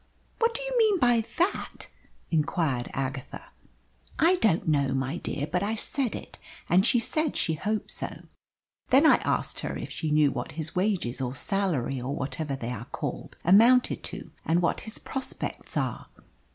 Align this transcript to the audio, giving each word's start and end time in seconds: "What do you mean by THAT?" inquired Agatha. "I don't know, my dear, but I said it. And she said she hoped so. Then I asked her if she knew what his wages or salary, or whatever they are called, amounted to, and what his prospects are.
"What 0.39 0.55
do 0.55 0.63
you 0.63 0.75
mean 0.79 0.97
by 0.97 1.21
THAT?" 1.21 1.85
inquired 2.31 2.89
Agatha. 2.91 3.43
"I 4.17 4.37
don't 4.37 4.67
know, 4.67 4.95
my 4.95 5.17
dear, 5.17 5.45
but 5.45 5.61
I 5.61 5.75
said 5.75 6.15
it. 6.15 6.39
And 6.67 6.83
she 6.83 6.99
said 6.99 7.37
she 7.37 7.53
hoped 7.53 7.91
so. 7.91 8.23
Then 8.89 9.05
I 9.05 9.17
asked 9.17 9.59
her 9.59 9.77
if 9.77 9.91
she 9.91 10.09
knew 10.09 10.31
what 10.31 10.53
his 10.53 10.75
wages 10.75 11.21
or 11.21 11.35
salary, 11.35 12.01
or 12.01 12.15
whatever 12.15 12.55
they 12.55 12.71
are 12.71 12.85
called, 12.85 13.35
amounted 13.45 14.01
to, 14.05 14.31
and 14.43 14.59
what 14.59 14.81
his 14.89 14.97
prospects 14.97 15.77
are. 15.77 16.07